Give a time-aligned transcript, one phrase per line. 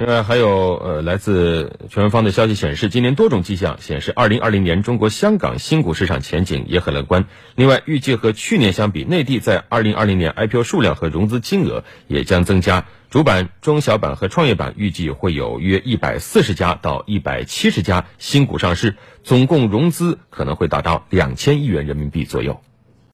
[0.00, 7.26] 另外，还有呃，来自全方的消息显示，今年多种迹象显示，二零二零年中国香港新股市场前景也很乐观。
[7.54, 12.86] 另外，预计和去年相比，内地在二零二零年 IPO 数量和融资金额也将增加。
[13.10, 22.62] 主板、中小板和创业板预计会有约一百四十家到一百七十家新股上市，总共融资可能会达到两千亿元人民币左右。